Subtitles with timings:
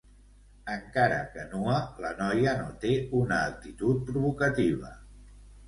[0.75, 1.75] Encara que nua,
[2.07, 4.95] la noia no té una actitud provocativa.